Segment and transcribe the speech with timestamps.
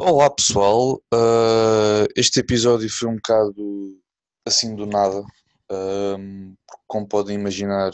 [0.00, 4.00] Olá pessoal, Uh, este episódio foi um bocado
[4.46, 5.24] assim do nada,
[5.66, 7.90] porque como podem imaginar,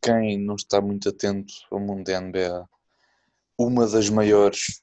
[0.00, 2.64] quem não está muito atento ao mundo da NBA,
[3.58, 4.80] uma das maiores,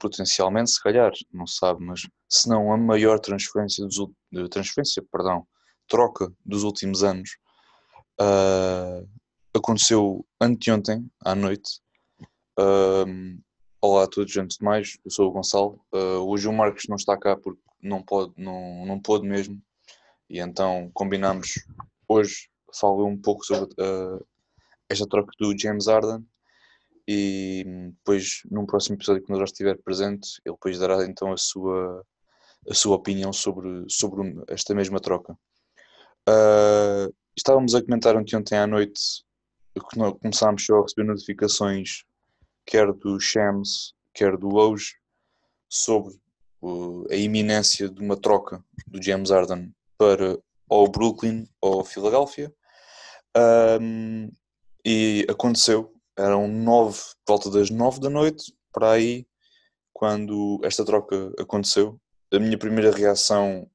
[0.00, 5.46] potencialmente se calhar, não sabe, mas se não a maior transferência, dos, transferência, perdão,
[5.86, 7.30] troca dos últimos anos,
[8.20, 9.08] uh,
[9.54, 11.80] aconteceu anteontem à noite.
[13.80, 15.80] Olá a todos, antes de mais, eu sou o Gonçalo.
[15.92, 19.60] Uh, hoje o Marcos não está cá porque não pode, não, não pôde mesmo,
[20.28, 21.54] e então combinamos
[22.06, 24.24] hoje falar um pouco sobre uh,
[24.88, 26.24] esta troca do James Harden
[27.08, 27.64] e
[27.96, 32.04] depois num próximo episódio quando ele já estiver presente, ele depois dará então a sua,
[32.68, 35.32] a sua opinião sobre, sobre esta mesma troca.
[36.28, 39.24] Uh, estávamos a comentar ontem à noite
[39.90, 42.04] que nós começámos a receber notificações
[42.70, 44.94] quer do Shams, quer do Woj,
[45.68, 46.14] sobre
[46.62, 52.54] uh, a iminência de uma troca do James Harden para ou Brooklyn ou Filadélfia.
[53.80, 54.30] Um,
[54.86, 59.26] e aconteceu, eram nove, volta das nove da noite, para aí,
[59.92, 62.00] quando esta troca aconteceu.
[62.32, 63.68] A minha primeira reação,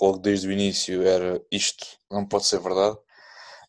[0.00, 2.96] logo desde o início, era isto não pode ser verdade.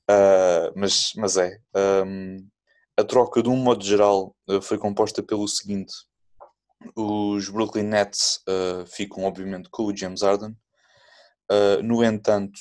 [0.07, 1.59] Uh, mas, mas é.
[2.05, 2.47] Um,
[2.99, 5.93] a troca, de um modo geral, uh, foi composta pelo seguinte:
[6.95, 10.55] os Brooklyn Nets uh, ficam, obviamente, com o James Harden.
[11.49, 12.59] Uh, no entanto,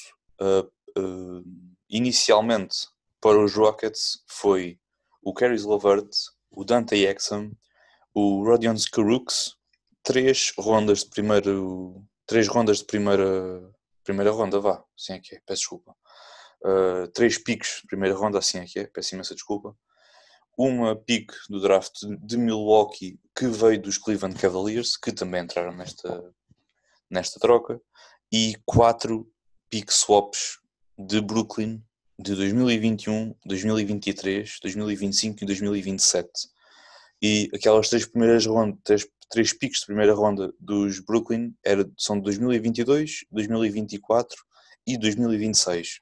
[1.91, 2.77] inicialmente
[3.20, 4.78] para os Rockets foi
[5.22, 6.09] o Caris Levert,
[6.50, 7.53] o Dante Exum,
[8.14, 9.56] o Rodion Skarooks,
[10.03, 13.70] três rondas de primeiro, três rondas de primeira,
[14.05, 15.94] primeira ronda, vá, assim é que é, peço desculpa.
[16.64, 19.77] Uh, três picos de primeira ronda, assim é que é, peço imensa desculpa.
[20.60, 26.34] Uma pick do draft de Milwaukee que veio dos Cleveland Cavaliers, que também entraram nesta,
[27.08, 27.80] nesta troca,
[28.32, 29.30] e quatro
[29.70, 30.58] pick swaps
[30.98, 31.80] de Brooklyn
[32.18, 36.28] de 2021, 2023, 2025 e 2027.
[37.22, 42.16] E aquelas três primeiras rondas, três, três picks de primeira ronda dos Brooklyn era, são
[42.16, 44.36] de 2022, 2024
[44.84, 46.00] e 2026.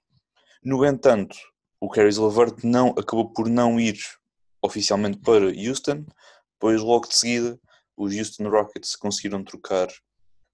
[0.65, 1.37] No entanto,
[1.79, 3.99] o Caris LeVert não, acabou por não ir
[4.67, 6.05] oficialmente para Houston,
[6.59, 7.59] pois logo de seguida
[7.97, 9.89] os Houston Rockets conseguiram trocar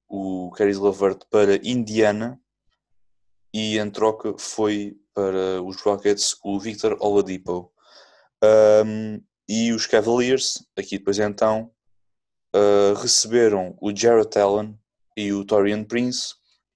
[0.08, 2.40] o Caris LeVert para Indiana
[3.52, 7.72] e em troca foi para os Rockets o Victor Oladipo.
[8.84, 11.70] Um, e os Cavaliers, aqui depois então,
[12.54, 14.78] uh, receberam o Jarrett Allen
[15.16, 16.34] e o Torian Prince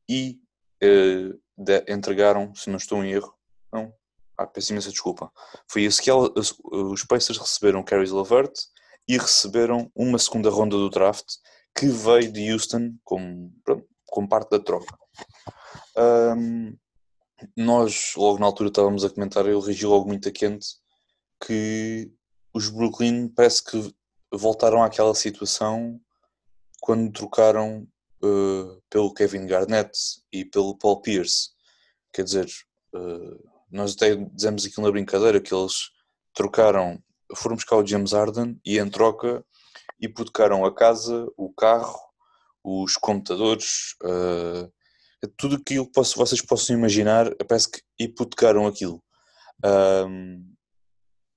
[0.08, 0.38] e
[0.82, 3.34] uh, de, entregaram, se não estou em erro,
[3.72, 3.92] não,
[4.38, 5.30] ah, peço imensa desculpa,
[5.68, 8.52] foi isso que ela, os Pacers receberam Caris LeVert
[9.08, 11.26] e receberam uma segunda ronda do draft
[11.74, 13.52] que veio de Houston como,
[14.06, 14.96] como parte da troca.
[15.96, 16.76] Um,
[17.56, 20.66] nós, logo na altura, estávamos a comentar, eu reagi logo muito a quente,
[21.44, 22.10] que
[22.52, 23.94] os Brooklyn parece que
[24.32, 26.00] voltaram àquela situação
[26.80, 27.86] quando trocaram
[28.22, 29.92] uh, pelo Kevin Garnett
[30.32, 31.50] e pelo Paul Pierce.
[32.12, 32.46] Quer dizer,
[32.94, 35.90] uh, nós até dizemos aquilo na brincadeira que eles
[36.34, 37.02] trocaram,
[37.34, 39.44] foram buscar o James Harden e em troca
[40.00, 41.98] hipotecaram a casa, o carro,
[42.62, 44.70] os computadores, uh,
[45.36, 49.02] tudo aquilo que vocês possam imaginar, parece que hipotecaram aquilo.
[49.64, 50.54] Um,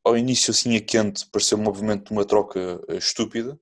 [0.03, 2.59] ao início assim a quente pareceu um movimento de uma troca
[2.89, 3.57] estúpida,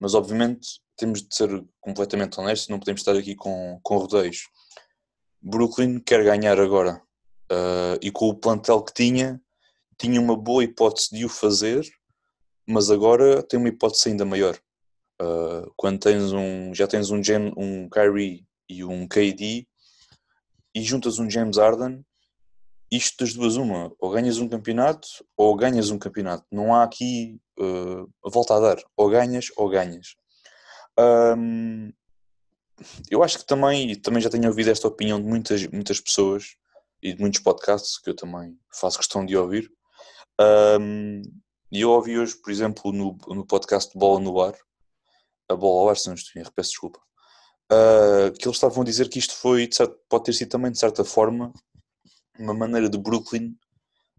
[0.00, 4.48] mas obviamente temos de ser completamente honestos, não podemos estar aqui com, com rodeios.
[5.40, 7.00] Brooklyn quer ganhar agora
[7.50, 9.40] uh, e com o plantel que tinha,
[9.98, 11.86] tinha uma boa hipótese de o fazer,
[12.66, 14.58] mas agora tem uma hipótese ainda maior.
[15.20, 19.66] Uh, quando tens um, já tens um, James, um Kyrie e um KD
[20.74, 22.04] e juntas um James Harden,
[22.90, 26.46] isto das duas uma, ou ganhas um campeonato ou ganhas um campeonato.
[26.50, 30.14] Não há aqui uh, volta a dar, ou ganhas ou ganhas.
[30.98, 31.92] Um,
[33.10, 36.56] eu acho que também, também já tenho ouvido esta opinião de muitas, muitas pessoas
[37.02, 39.70] e de muitos podcasts que eu também faço questão de ouvir.
[40.80, 41.22] Um,
[41.70, 44.54] e eu ouvi hoje, por exemplo, no, no podcast Bola no Ar,
[45.48, 47.00] a Bola ao Ar, se não estou erro, peço desculpa,
[47.72, 50.78] uh, que eles estavam a dizer que isto foi, certo, pode ter sido também, de
[50.78, 51.52] certa forma,
[52.38, 53.54] uma maneira de Brooklyn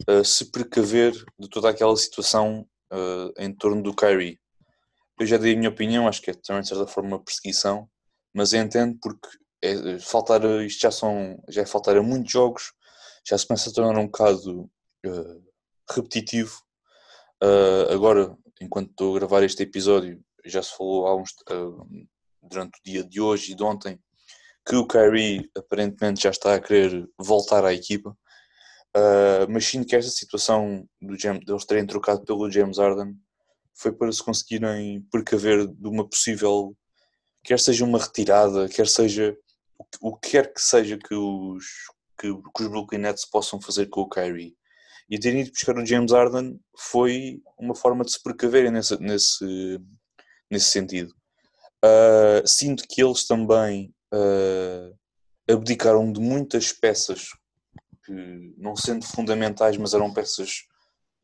[0.10, 4.40] uh, se precaver de toda aquela situação uh, em torno do Kyrie.
[5.20, 7.90] Eu já dei a minha opinião, acho que é também, de certa forma, uma perseguição,
[8.34, 9.28] mas entendo porque
[9.62, 12.74] é, faltar, isto já, são, já é faltar a muitos jogos,
[13.28, 14.70] já se começa a tornar um bocado
[15.90, 16.62] repetitivo.
[17.92, 21.88] agora, enquanto estou a gravar este episódio, já se falou há uns, uh,
[22.42, 24.00] durante o dia de hoje e de ontem
[24.68, 28.12] que o Kyrie aparentemente já está a querer voltar à equipa.
[28.96, 33.16] Uh, mas sinto que esta situação do James, deles terem trocado pelo James Harden
[33.74, 36.76] foi para se conseguirem precaver de uma possível,
[37.44, 39.38] quer seja uma retirada, quer seja
[40.02, 41.66] o que quer que seja que os,
[42.20, 44.56] que, que os Brooklyn Nets possam fazer com o Kyrie.
[45.10, 49.80] E terem ido buscar o James Harden foi uma forma de se precaverem nesse, nesse,
[50.50, 51.14] nesse sentido.
[51.84, 54.96] Uh, sinto que eles também uh,
[55.52, 57.30] abdicaram de muitas peças
[58.06, 60.66] que, não sendo fundamentais, mas eram peças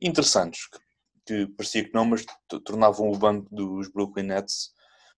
[0.01, 0.79] interessantes, que,
[1.25, 2.25] que parecia que não, mas
[2.63, 4.71] tornavam o banco dos Brooklyn Nets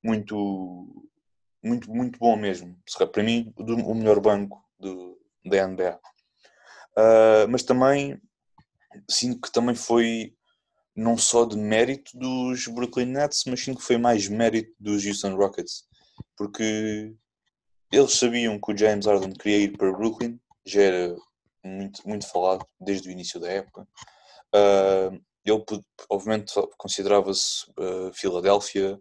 [0.03, 1.07] muito,
[1.63, 2.77] muito, muito bom mesmo.
[3.11, 5.99] Para mim, o melhor banco do, da NBA.
[6.97, 8.19] Uh, mas também
[9.09, 10.33] sinto que também foi
[10.95, 15.35] não só de mérito dos Brooklyn Nets, mas sinto que foi mais mérito dos Houston
[15.35, 15.83] Rockets,
[16.35, 17.13] porque
[17.91, 21.15] eles sabiam que o James Harden queria ir para Brooklyn, já era
[21.63, 23.87] muito, muito falado desde o início da época.
[24.53, 25.63] Uh, ele,
[26.09, 28.99] obviamente, considerava-se uh, Filadélfia,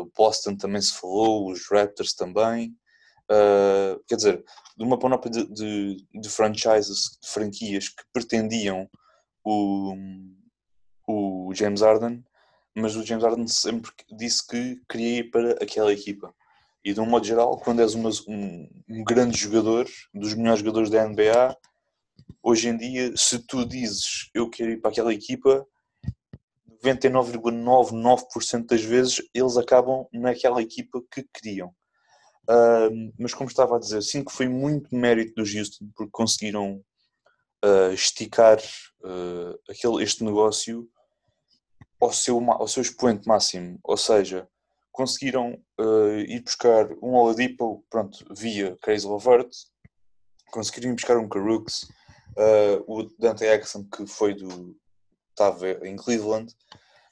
[0.00, 2.76] uh, Boston também se falou, os Raptors também.
[3.30, 4.44] Uh, quer dizer,
[4.76, 8.88] de uma panóplia de, de, de, franchises, de franquias que pretendiam
[9.44, 9.94] o,
[11.08, 12.24] o James Harden,
[12.74, 16.32] mas o James Harden sempre disse que queria ir para aquela equipa.
[16.84, 20.88] E de um modo geral, quando és uma, um, um, grande jogador, dos melhores jogadores
[20.88, 21.56] da NBA,
[22.42, 25.66] hoje em dia, se tu dizes eu quero ir para aquela equipa,
[26.84, 31.68] 99,99% das vezes eles acabam naquela equipa que queriam.
[32.48, 36.80] Uh, mas como estava a dizer, sinto que foi muito mérito dos Houston porque conseguiram
[37.64, 38.58] uh, esticar
[39.02, 40.88] uh, aquele, este negócio
[42.00, 43.78] ao seu, ao seu expoente máximo.
[43.82, 44.48] Ou seja,
[44.92, 49.50] conseguiram uh, ir buscar um Oladipo, pronto, via Crazy Lovert,
[50.50, 51.88] conseguiram ir buscar um Caruks,
[52.36, 54.76] uh, o Dante Exxon que foi do
[55.36, 56.54] estava em Cleveland,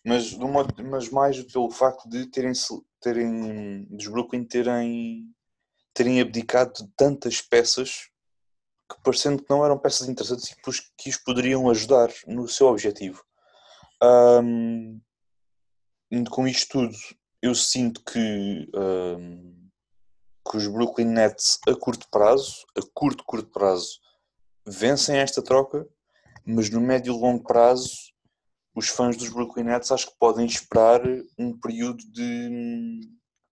[0.04, 2.52] mas, uma, mas mais pelo facto de terem,
[3.00, 5.30] terem dos Brooklyn terem,
[5.92, 8.10] terem abdicado de tantas peças
[8.90, 10.56] que parecendo que não eram peças interessantes e
[10.96, 13.24] que os poderiam ajudar no seu objetivo.
[14.02, 15.00] Um,
[16.30, 16.96] com isto tudo,
[17.40, 19.68] eu sinto que, um,
[20.48, 23.98] que os Brooklyn Nets a curto prazo, a curto, curto prazo,
[24.66, 25.86] vencem esta troca,
[26.44, 28.13] mas no médio e longo prazo,
[28.74, 31.00] os fãs dos Brooklyn Nets acho que podem esperar
[31.38, 33.00] um período de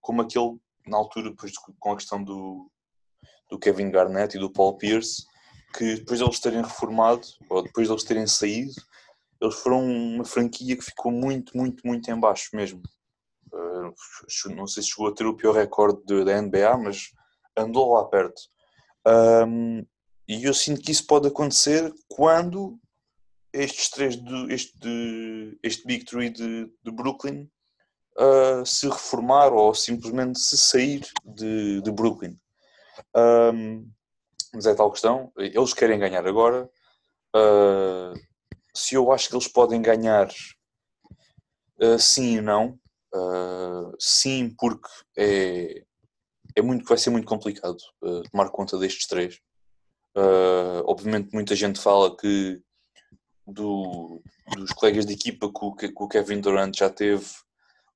[0.01, 2.69] como aquele na altura, depois com a questão do,
[3.49, 5.25] do Kevin Garnett e do Paul Pierce,
[5.77, 8.73] que depois de eles terem reformado, ou depois de eles terem saído,
[9.41, 12.83] eles foram uma franquia que ficou muito, muito, muito em baixo mesmo.
[13.53, 17.13] Uh, não sei se chegou a ter o pior recorde da NBA, mas
[17.57, 18.41] andou lá perto.
[20.29, 22.79] E eu sinto que isso pode acontecer quando
[23.53, 27.49] estes três, de, este, este Big Three de, de Brooklyn
[28.19, 32.39] uh, se reformar ou simplesmente se sair de, de Brooklyn.
[33.17, 33.91] Um,
[34.55, 36.69] mas é tal questão, eles querem ganhar agora.
[37.35, 38.13] Uh,
[38.75, 40.29] se eu acho que eles podem ganhar,
[41.81, 42.79] uh, sim e não.
[43.15, 45.85] Uh, sim, porque é,
[46.57, 47.77] é muito, vai ser muito complicado
[48.31, 49.39] tomar conta destes três.
[50.85, 52.63] Obviamente, muita gente fala que
[53.47, 54.23] do,
[54.57, 57.27] dos colegas de equipa que o, que o, Kevin Durant já teve,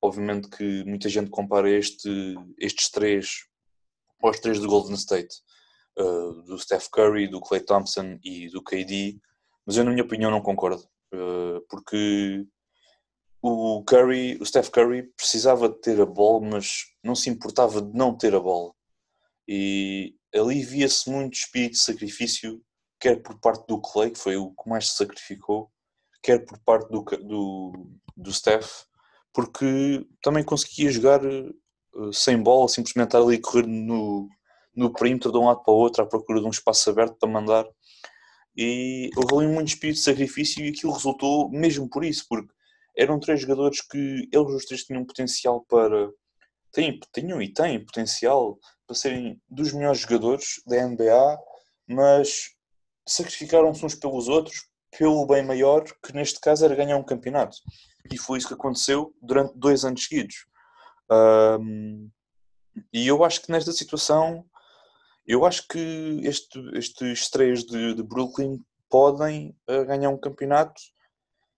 [0.03, 3.47] obviamente que muita gente compara este, estes três
[4.23, 5.37] aos três do Golden State,
[6.47, 9.19] do Steph Curry, do Clay Thompson e do KD,
[9.65, 10.83] mas eu, na minha opinião, não concordo,
[11.69, 12.47] porque
[13.43, 17.97] o Curry, o Steph Curry precisava de ter a bola, mas não se importava de
[17.97, 18.73] não ter a bola.
[19.47, 22.61] E ali via-se muito espírito de sacrifício,
[23.01, 25.71] quer por parte do Clay, que foi o que mais se sacrificou,
[26.23, 28.85] quer por parte do, do, do Steph,
[29.33, 34.29] porque também conseguia jogar uh, sem bola, simplesmente estar ali a correr no,
[34.75, 37.29] no perímetro de um lado para o outro à procura de um espaço aberto para
[37.29, 37.67] mandar.
[38.57, 42.53] E houve ali muito espírito de sacrifício e aquilo resultou mesmo por isso, porque
[42.97, 46.11] eram três jogadores que eles os três tinham potencial para.
[46.73, 51.39] Têm, tinham e têm potencial para serem dos melhores jogadores da NBA,
[51.89, 52.56] mas
[53.07, 57.59] sacrificaram-se uns pelos outros pelo bem maior, que neste caso era ganhar um campeonato.
[58.11, 60.47] E foi isso que aconteceu durante dois anos seguidos.
[61.11, 62.09] Um,
[62.93, 64.45] e eu acho que nesta situação,
[65.27, 68.59] eu acho que este, estes três de, de Brooklyn
[68.89, 70.81] podem uh, ganhar um campeonato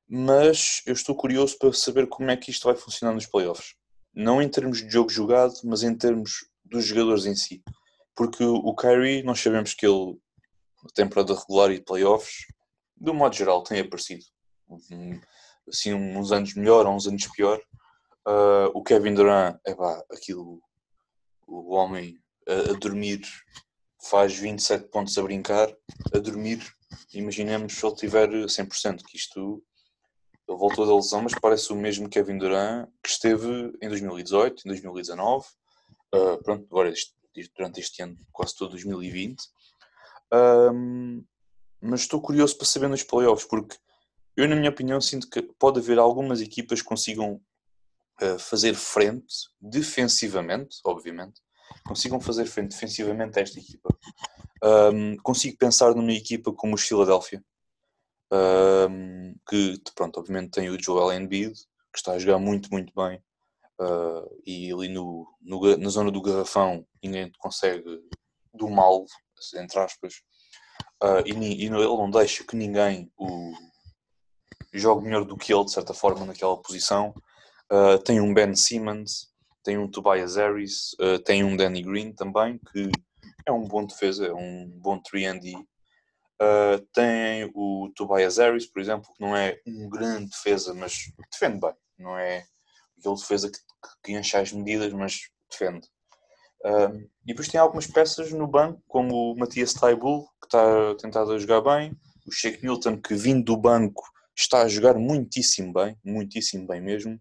[0.08, 3.74] mas eu estou curioso para saber como é que isto vai funcionar nos playoffs.
[4.14, 7.62] não em termos de jogo jogado, mas em termos dos jogadores em si.
[8.16, 10.18] Porque o Kyrie, nós sabemos que ele,
[10.82, 12.46] na temporada regular e playoffs,
[13.00, 14.24] um modo geral, tem aparecido.
[15.68, 17.60] Assim, uns anos melhor, uns anos pior.
[18.26, 20.60] Uh, o Kevin Durant, é pá, aquilo,
[21.46, 23.22] o homem a, a, dormir
[24.02, 25.74] faz 27 pontos a brincar,
[26.14, 26.62] a dormir.
[27.14, 29.62] Imaginemos se ele tiver 100%, que isto
[30.48, 34.68] ele voltou da lesão, mas parece o mesmo Kevin Durant que esteve em 2018, em
[34.68, 35.46] 2019,
[36.14, 37.14] uh, pronto, agora este,
[37.56, 39.42] durante este ano, quase todo 2020.
[40.32, 41.24] Um,
[41.80, 43.76] mas estou curioso para saber nos playoffs, porque
[44.36, 47.40] eu, na minha opinião, sinto que pode haver algumas equipas que consigam
[48.22, 51.40] uh, fazer frente defensivamente, obviamente,
[51.86, 53.88] consigam fazer frente defensivamente a esta equipa.
[54.62, 57.42] Um, consigo pensar numa equipa como os Philadelphia,
[58.32, 61.54] um, que pronto, obviamente tem o Joel Embiid,
[61.92, 63.22] que está a jogar muito, muito bem,
[63.80, 68.02] uh, e ali no, no, na zona do garrafão ninguém consegue
[68.52, 69.04] do mal,
[69.54, 70.14] entre aspas,
[71.02, 73.52] uh, e, e, ele não deixa que ninguém o
[74.72, 77.14] jogue melhor do que ele, de certa forma, naquela posição.
[77.70, 79.28] Uh, tem um Ben Simmons,
[79.62, 82.90] tem um Tobias Harris, tem um Danny Green também, que
[83.46, 85.54] é um bom defesa, é um bom 3D
[86.40, 91.58] Uh, tem o Tobias Harris, por exemplo, que não é um grande defesa, mas defende
[91.58, 91.74] bem.
[91.98, 92.46] Não é
[92.96, 93.58] aquele defesa que,
[94.04, 95.88] que enche as medidas, mas defende.
[96.64, 101.32] Uh, e depois tem algumas peças no banco, como o Matias Taibul, que está tentado
[101.32, 101.96] a jogar bem,
[102.26, 104.02] o Shake Milton, que vindo do banco
[104.36, 107.20] está a jogar muitíssimo bem, muitíssimo bem mesmo.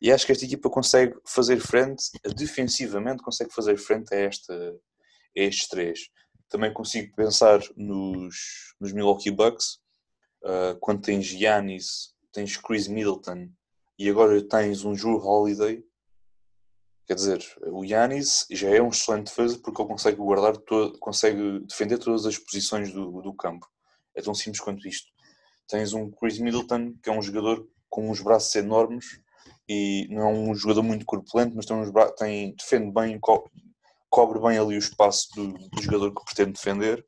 [0.00, 2.04] E acho que esta equipa consegue fazer frente,
[2.36, 6.08] defensivamente, consegue fazer frente a, esta, a estes três.
[6.48, 9.78] Também consigo pensar nos, nos Milwaukee Bucks,
[10.44, 13.50] uh, quando tens Giannis, tens Chris Middleton
[13.98, 15.82] e agora tens um Drew Holiday.
[17.08, 21.60] Quer dizer, o Giannis já é um excelente defesa porque ele consegue guardar, todo, consegue
[21.60, 23.66] defender todas as posições do, do campo.
[24.14, 25.08] É tão simples quanto isto.
[25.66, 29.06] Tens um Chris Middleton, que é um jogador com uns braços enormes
[29.66, 32.12] e não é um jogador muito corpulento, mas tem, uns bra...
[32.12, 33.18] tem defende bem,
[34.10, 37.02] cobre bem ali o espaço do, do jogador que pretende defender.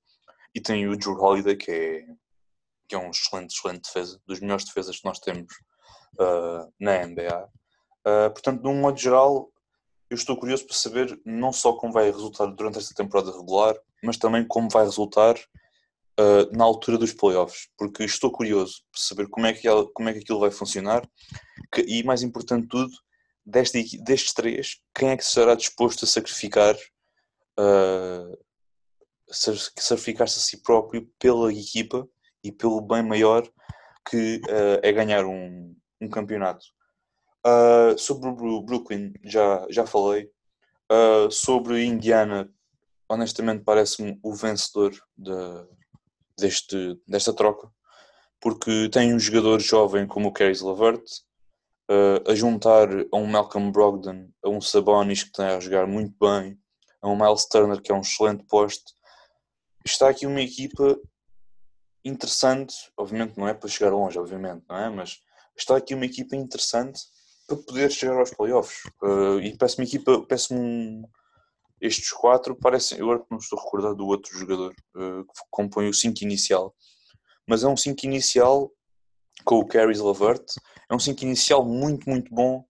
[0.55, 2.07] E tem o Drew Holiday, que é,
[2.89, 5.53] que é um excelente, excelente defesa, dos melhores defesas que nós temos
[6.19, 7.51] uh, na NBA.
[8.01, 9.53] Uh, portanto, de um modo geral,
[10.11, 14.17] eu estou curioso para saber não só como vai resultar durante esta temporada regular, mas
[14.17, 19.47] também como vai resultar uh, na altura dos playoffs, porque estou curioso para saber como
[19.47, 21.09] é que, ela, como é que aquilo vai funcionar
[21.73, 22.93] que, e, mais importante de tudo,
[23.47, 26.75] deste, destes três, quem é que será disposto a sacrificar
[27.59, 28.37] uh,
[29.33, 32.09] sacrificar-se a si próprio pela equipa
[32.43, 33.49] e pelo bem maior
[34.09, 36.65] que uh, é ganhar um, um campeonato.
[37.47, 40.31] Uh, sobre o Brooklyn já, já falei.
[40.93, 42.53] Uh, sobre Indiana,
[43.09, 45.33] honestamente parece-me o vencedor de,
[46.39, 47.71] deste, desta troca,
[48.41, 51.05] porque tem um jogador jovem como o Caris Lavert,
[51.91, 56.15] uh, a juntar a um Malcolm Brogdon, a um Sabonis que está a jogar muito
[56.21, 56.59] bem,
[57.01, 58.93] a um Miles Turner que é um excelente poste.
[59.87, 60.99] Está aqui uma equipa
[62.05, 64.91] interessante, obviamente não é para chegar longe, obviamente, não é?
[64.91, 65.21] Mas
[65.57, 67.01] está aqui uma equipa interessante
[67.55, 68.83] para poder chegar aos playoffs.
[69.03, 71.03] Uh, e peço-me equipa, peço-me um,
[71.81, 75.89] estes quatro parecem, eu agora não estou a recordar do outro jogador uh, que compõe
[75.89, 76.75] o 5 inicial,
[77.49, 78.71] mas é um 5 inicial
[79.45, 80.45] com o Caris Lavert.
[80.91, 82.65] É um 5 inicial muito, muito bom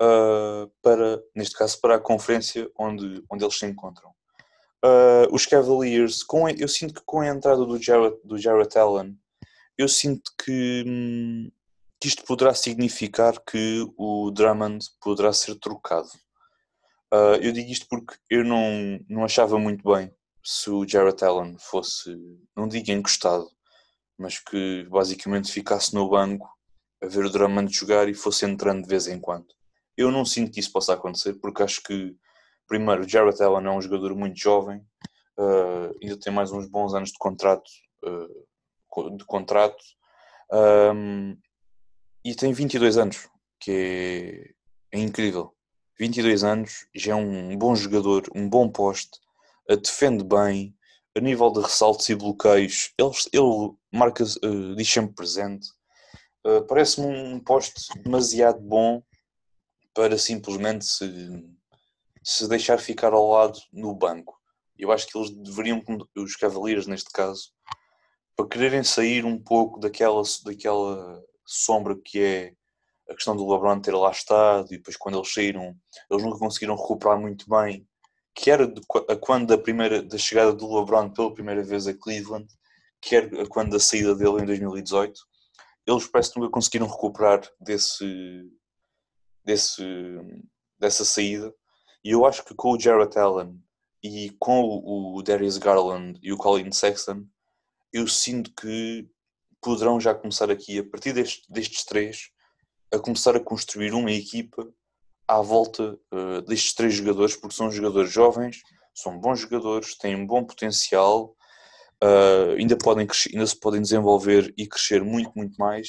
[0.00, 4.10] uh, para, neste caso, para a conferência onde, onde eles se encontram.
[4.84, 9.16] Uh, os Cavaliers, com, eu sinto que com a entrada do Jarrett, do Jarrett Allen,
[9.78, 11.50] eu sinto que, hum,
[12.02, 16.08] que isto poderá significar que o Drummond poderá ser trocado.
[17.14, 21.56] Uh, eu digo isto porque eu não, não achava muito bem se o Jarrett Allen
[21.60, 22.12] fosse,
[22.56, 23.48] não digo encostado,
[24.18, 26.48] mas que basicamente ficasse no banco
[27.00, 29.46] a ver o Drummond jogar e fosse entrando de vez em quando.
[29.96, 32.16] Eu não sinto que isso possa acontecer porque acho que,
[32.66, 34.78] primeiro, o Jarrett Allen é um jogador muito jovem,
[35.38, 37.70] uh, ainda tem mais uns bons anos de contrato,
[38.04, 39.84] uh, de contrato
[40.52, 41.36] um,
[42.24, 44.54] e tem 22 anos, que
[44.92, 45.54] é, é incrível.
[45.98, 49.18] 22 anos, já é um bom jogador, um bom poste,
[49.68, 50.74] defende bem,
[51.16, 55.68] a nível de ressaltos e bloqueios, ele, ele marca, uh, diz sempre presente.
[56.44, 59.02] Uh, Parece-me um poste demasiado bom
[59.94, 61.06] para simplesmente se,
[62.22, 64.40] se deixar ficar ao lado no banco.
[64.78, 65.82] Eu acho que eles deveriam,
[66.16, 67.52] os Cavaliers neste caso,
[68.34, 72.54] para quererem sair um pouco daquela, daquela sombra que é
[73.08, 75.76] a questão do LeBron ter lá estado e depois quando eles saíram,
[76.10, 77.86] eles nunca conseguiram recuperar muito bem,
[78.34, 81.94] que era de, a quando da, primeira, da chegada do LeBron pela primeira vez a
[81.94, 82.46] Cleveland,
[83.00, 85.20] quer a quando da saída dele em 2018,
[85.86, 88.50] eles parece que nunca conseguiram recuperar desse,
[89.44, 89.84] desse,
[90.78, 91.52] dessa saída.
[92.04, 93.60] E eu acho que com o Jarrett Allen
[94.02, 97.24] e com o Darius Garland e o Colin Sexton,
[97.92, 99.08] eu sinto que
[99.62, 102.30] poderão já começar aqui, a partir destes, destes três,
[102.92, 104.68] a começar a construir uma equipa
[105.26, 108.60] à volta uh, destes três jogadores, porque são jogadores jovens,
[108.94, 111.34] são bons jogadores, têm um bom potencial,
[112.02, 115.88] uh, ainda, podem crescer, ainda se podem desenvolver e crescer muito, muito mais.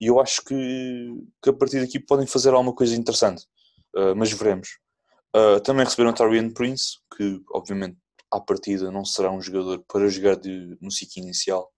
[0.00, 0.54] E eu acho que,
[1.42, 3.44] que a partir daqui podem fazer alguma coisa interessante,
[3.94, 4.78] uh, mas veremos.
[5.64, 7.96] também receberam Tarian Prince, que obviamente
[8.32, 11.70] à partida não será um jogador para jogar de, no ciclo inicial,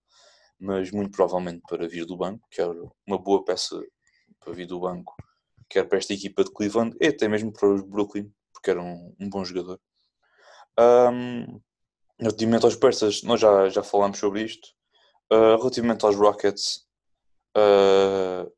[0.59, 2.73] mas muito provavelmente para vir do banco, que era
[3.07, 3.81] uma boa peça
[4.41, 5.15] para vir do banco,
[5.69, 9.15] quer para esta equipa de Cleveland e até mesmo para os Brooklyn, porque era um,
[9.21, 9.81] um bom jogador.
[10.79, 11.61] Um,
[12.19, 14.69] relativamente aos Persas, nós já, já falámos sobre isto.
[15.33, 16.87] Uh, relativamente aos Rockets,
[17.57, 18.51] uh,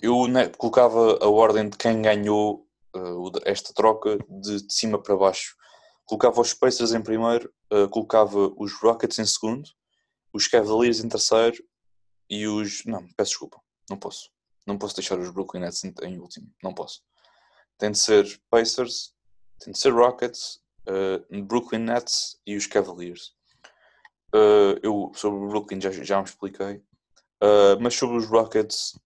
[0.00, 5.16] eu né, colocava a ordem de quem ganhou uh, esta troca de, de, cima para
[5.16, 5.54] baixo.
[6.04, 7.52] Colocava os Pacers em primeiro,
[7.90, 9.68] colocava os Rockets em segundo,
[10.36, 11.62] os Cavaliers em terceiro
[12.28, 12.84] e os.
[12.84, 14.30] Não, peço desculpa, não posso.
[14.66, 16.52] Não posso deixar os Brooklyn Nets em último.
[16.62, 17.02] Não posso.
[17.78, 19.14] Tem de ser Pacers,
[19.60, 23.34] tem de ser Rockets, uh, Brooklyn Nets e os Cavaliers.
[24.34, 26.82] Uh, eu sobre o Brooklyn já, já me expliquei.
[27.42, 28.98] Uh, mas sobre os Rockets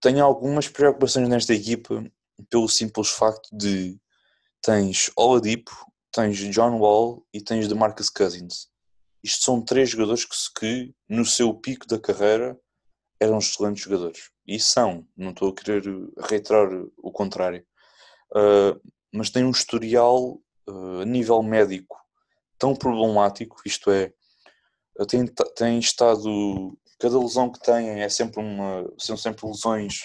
[0.00, 2.04] tenho algumas preocupações nesta equipa
[2.50, 3.98] pelo simples facto de
[4.60, 5.72] tens Oladipo,
[6.10, 8.68] tens John Wall e tens DeMarcus Cousins.
[9.24, 12.60] Isto são três jogadores que, que no seu pico da carreira
[13.18, 14.30] eram excelentes jogadores.
[14.46, 15.82] E são, não estou a querer
[16.28, 17.64] reiterar o contrário.
[18.30, 18.78] Uh,
[19.10, 21.96] mas tem um historial uh, a nível médico
[22.58, 24.12] tão problemático, isto é,
[25.56, 26.76] tem estado.
[26.98, 30.02] Cada lesão que têm é sempre uma, são sempre lesões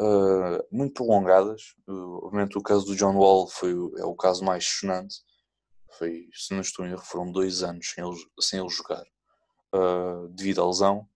[0.00, 1.74] uh, muito prolongadas.
[1.86, 5.16] obviamente o caso do John Wall foi, é o caso mais sonante.
[5.96, 9.04] Foi, se não estou em erro, foram dois anos sem ele, sem ele jogar
[10.34, 11.08] devido à lesão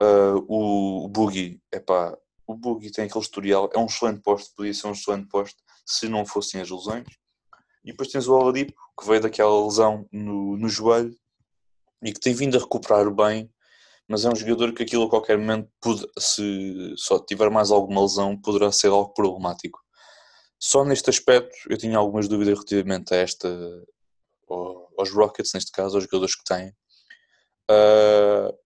[0.00, 4.72] Uh, o, o Boogie, epá, o Boogie tem aquele historial, é um excelente posto, podia
[4.72, 7.06] ser um excelente posto se não fossem as lesões.
[7.84, 11.12] E depois tens o Oladipo, que veio daquela lesão no, no joelho
[12.02, 13.50] e que tem vindo a recuperar bem,
[14.06, 18.02] mas é um jogador que aquilo a qualquer momento, pode, se só tiver mais alguma
[18.02, 19.80] lesão, poderá ser algo problemático.
[20.58, 23.48] Só neste aspecto eu tinha algumas dúvidas relativamente a esta,
[24.48, 26.70] aos Rockets, neste caso, aos jogadores que têm.
[27.70, 28.56] Uh,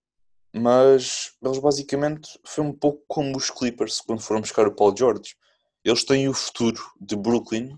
[0.54, 5.34] mas eles basicamente foi um pouco como os Clippers quando foram buscar o Paul George.
[5.84, 7.74] Eles têm o futuro de Brooklyn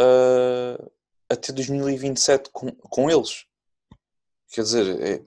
[0.00, 0.92] uh,
[1.28, 3.44] até 2027 com, com eles.
[4.52, 5.22] Quer dizer, é,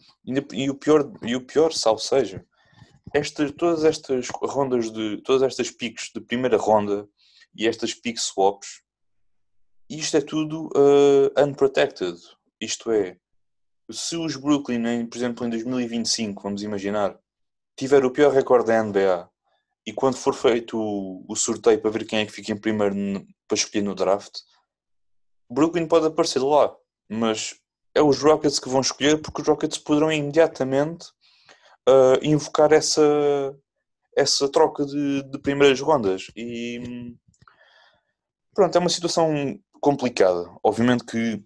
[0.54, 2.46] e, o pior, e o pior, salvo seja,
[3.14, 7.08] estas, todas estas rondas de todas estas picos de primeira ronda
[7.56, 8.82] e estas pick swaps,
[9.90, 12.18] isto é tudo uh, unprotected.
[12.62, 13.18] Isto é,
[13.92, 17.18] se os Brooklyn, em, por exemplo, em 2025, vamos imaginar,
[17.76, 19.30] tiver o pior recorde da NBA
[19.86, 23.26] e quando for feito o, o, sorteio para ver quem é que fica em primeiro
[23.48, 24.40] para escolher no draft,
[25.50, 26.76] Brooklyn pode aparecer lá,
[27.10, 27.56] mas
[27.96, 31.08] é os Rockets que vão escolher porque os Rockets poderão imediatamente
[31.88, 33.02] uh, invocar essa,
[34.16, 37.16] essa troca de, de primeiras rondas e
[38.60, 40.52] pronto, é uma situação complicada.
[40.62, 41.42] Obviamente que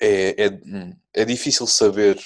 [0.00, 0.60] é, é,
[1.14, 2.20] é difícil saber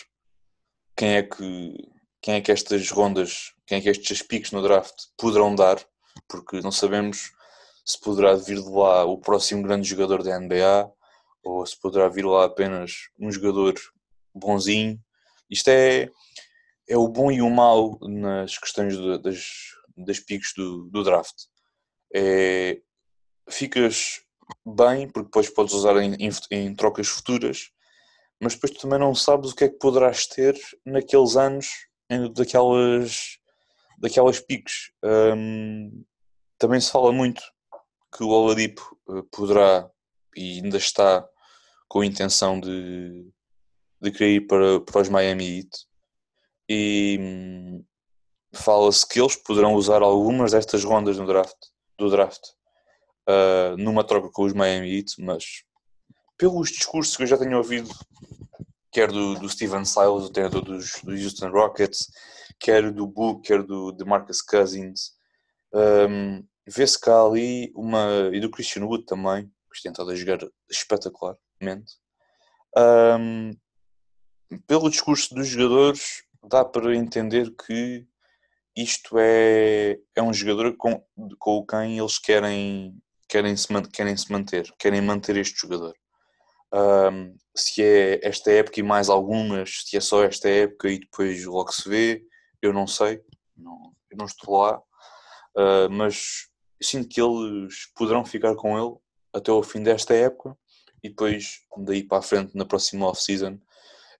[0.96, 1.74] quem é que
[2.22, 5.78] quem é que estas rondas, quem é que estes picos no draft poderão dar,
[6.26, 7.32] porque não sabemos
[7.84, 10.90] se poderá vir de lá o próximo grande jogador da NBA
[11.42, 13.74] ou se poderá vir lá apenas um jogador
[14.34, 14.98] bonzinho.
[15.50, 16.10] Isto é,
[16.88, 19.44] é o bom e o mau nas questões das,
[19.94, 21.36] das picos do, do draft.
[22.14, 22.80] É,
[23.54, 24.20] ficas
[24.66, 27.70] bem, porque depois podes usar em, em, em, trocas futuras,
[28.40, 31.66] mas depois tu também não sabes o que é que poderás ter naqueles anos
[32.10, 33.38] em, daquelas,
[33.98, 34.92] daquelas picos.
[35.04, 36.04] Um,
[36.58, 37.42] também se fala muito
[38.16, 39.88] que o Oladipo eh, poderá
[40.36, 41.26] e ainda está
[41.88, 43.28] com a intenção de,
[44.00, 45.70] de querer ir para, para os Miami Heat
[46.68, 47.84] e hum,
[48.52, 51.56] fala-se que eles poderão usar algumas destas rondas no draft,
[51.98, 52.40] do draft
[53.28, 55.64] uh, numa troca com os Miami Heat, mas
[56.36, 57.90] pelos discursos que eu já tenho ouvido,
[58.92, 62.10] quer do, do Steven Silas, o treinador dos, Houston Rockets,
[62.58, 65.12] quer do Book, quer do de Marcus Cousins.
[65.72, 68.30] Um, Vê-se cá ali uma.
[68.32, 70.38] e do Christian Wood também, que tem estado a jogar
[70.70, 71.94] espetacularmente.
[72.76, 73.56] Um,
[74.66, 78.06] pelo discurso dos jogadores, dá para entender que
[78.76, 81.02] isto é, é um jogador com,
[81.38, 82.96] com quem eles querem,
[83.30, 85.94] querem, se, querem se manter, querem manter este jogador.
[86.72, 91.44] Um, se é esta época e mais algumas, se é só esta época e depois
[91.44, 92.24] logo se vê,
[92.60, 93.22] eu não sei,
[93.56, 96.48] não, eu não estou lá, uh, mas
[96.82, 98.96] sinto que eles poderão ficar com ele
[99.32, 100.56] até o fim desta época
[101.02, 103.58] e depois daí para a frente na próxima off-season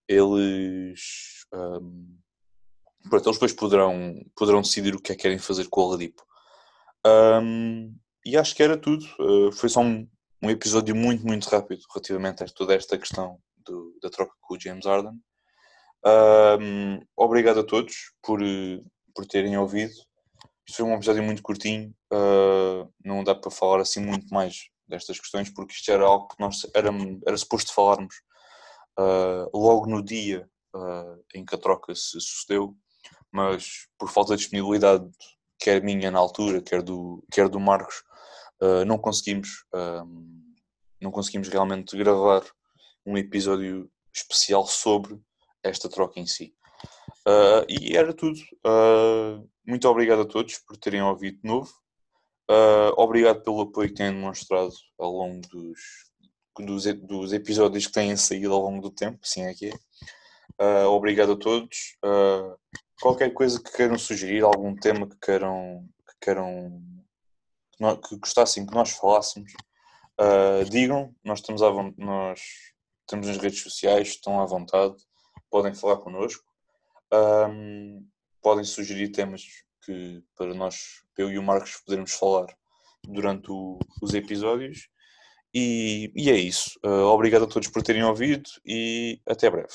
[0.09, 2.19] eles um,
[3.11, 6.23] eles depois poderão, poderão decidir o que é que querem fazer com o Oladipo
[7.07, 9.05] um, e acho que era tudo.
[9.19, 10.09] Uh, foi só um,
[10.43, 14.61] um episódio muito muito rápido relativamente a toda esta questão do, da troca com o
[14.61, 15.19] James Harden.
[16.05, 18.41] Um, obrigado a todos por,
[19.15, 19.93] por terem ouvido.
[20.67, 21.95] Isto foi um episódio muito curtinho.
[22.13, 26.41] Uh, não dá para falar assim muito mais destas questões, porque isto era algo que
[26.41, 26.91] nós era,
[27.27, 28.15] era suposto falarmos
[29.55, 30.47] logo no dia
[31.35, 32.77] em que a troca se sucedeu,
[33.33, 35.09] mas por falta de disponibilidade,
[35.59, 38.03] quer minha na altura, quer do, quer do Marcos,
[38.63, 39.65] uh, não conseguimos
[41.01, 42.43] não conseguimos realmente gravar
[43.07, 45.19] um episódio especial sobre
[45.63, 46.55] esta troca em si.
[47.27, 48.39] Uh, e era tudo.
[48.67, 51.71] Uh, muito obrigado a todos por terem ouvido de novo.
[52.51, 55.79] Uh, obrigado pelo apoio que têm demonstrado ao longo dos,
[56.59, 59.71] dos, dos, episódios que têm saído ao longo do tempo, sim é que
[60.59, 60.85] é.
[60.87, 61.97] Obrigado a todos.
[63.01, 66.83] Qualquer coisa que queiram sugerir, algum tema que queiram que queiram
[68.09, 69.53] que, gostassem que nós falássemos,
[70.71, 71.15] digam.
[71.25, 72.41] Nós estamos à, nós
[73.01, 74.95] estamos nas redes sociais, estão à vontade,
[75.51, 76.45] podem falar connosco,
[77.13, 78.07] um,
[78.41, 79.43] podem sugerir temas
[79.85, 82.47] que para nós, eu e o Marcos, podermos falar
[83.05, 84.89] durante o, os episódios.
[85.53, 86.79] E, e, é isso.
[86.85, 89.75] Uh, obrigado a todos por terem ouvido e até breve.